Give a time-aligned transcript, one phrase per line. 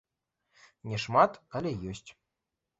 [0.91, 2.11] Не шмат, але ёсць.